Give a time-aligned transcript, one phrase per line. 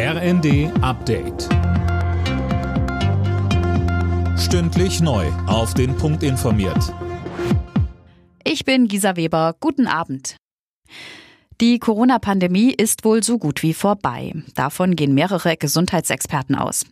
[0.00, 1.48] RND Update.
[4.38, 5.26] Stündlich neu.
[5.48, 6.94] Auf den Punkt informiert.
[8.44, 9.56] Ich bin Gisa Weber.
[9.58, 10.36] Guten Abend.
[11.60, 14.34] Die Corona-Pandemie ist wohl so gut wie vorbei.
[14.54, 16.86] Davon gehen mehrere Gesundheitsexperten aus.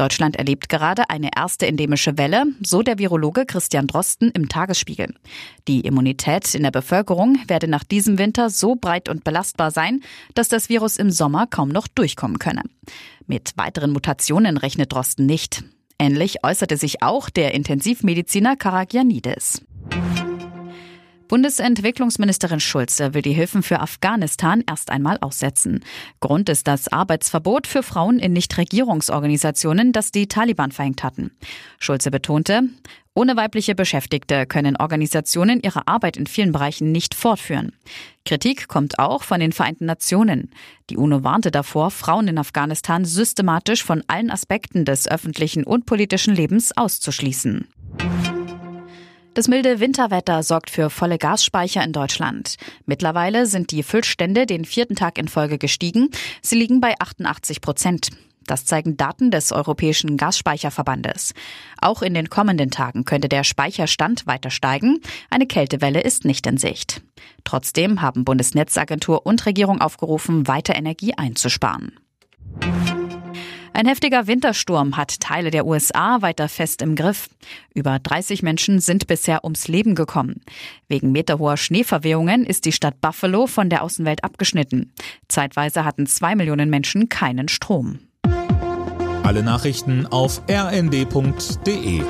[0.00, 5.14] Deutschland erlebt gerade eine erste endemische Welle, so der Virologe Christian Drosten im Tagesspiegel.
[5.68, 10.00] Die Immunität in der Bevölkerung werde nach diesem Winter so breit und belastbar sein,
[10.32, 12.62] dass das Virus im Sommer kaum noch durchkommen könne.
[13.26, 15.64] Mit weiteren Mutationen rechnet Drosten nicht.
[15.98, 19.60] Ähnlich äußerte sich auch der Intensivmediziner Karagianidis.
[21.30, 25.84] Bundesentwicklungsministerin Schulze will die Hilfen für Afghanistan erst einmal aussetzen.
[26.18, 31.30] Grund ist das Arbeitsverbot für Frauen in Nichtregierungsorganisationen, das die Taliban verhängt hatten.
[31.78, 32.62] Schulze betonte,
[33.14, 37.76] ohne weibliche Beschäftigte können Organisationen ihre Arbeit in vielen Bereichen nicht fortführen.
[38.24, 40.50] Kritik kommt auch von den Vereinten Nationen.
[40.90, 46.34] Die UNO warnte davor, Frauen in Afghanistan systematisch von allen Aspekten des öffentlichen und politischen
[46.34, 47.68] Lebens auszuschließen.
[49.34, 52.56] Das milde Winterwetter sorgt für volle Gasspeicher in Deutschland.
[52.84, 56.10] Mittlerweile sind die Füllstände den vierten Tag in Folge gestiegen.
[56.42, 58.08] Sie liegen bei 88 Prozent.
[58.46, 61.34] Das zeigen Daten des Europäischen Gasspeicherverbandes.
[61.80, 64.98] Auch in den kommenden Tagen könnte der Speicherstand weiter steigen.
[65.30, 67.00] Eine Kältewelle ist nicht in Sicht.
[67.44, 71.99] Trotzdem haben Bundesnetzagentur und Regierung aufgerufen, weiter Energie einzusparen.
[73.72, 77.28] Ein heftiger Wintersturm hat Teile der USA weiter fest im Griff.
[77.72, 80.42] Über 30 Menschen sind bisher ums Leben gekommen.
[80.88, 84.92] Wegen meterhoher Schneeverwehungen ist die Stadt Buffalo von der Außenwelt abgeschnitten.
[85.28, 88.00] Zeitweise hatten zwei Millionen Menschen keinen Strom.
[89.22, 92.02] Alle Nachrichten auf rnd.de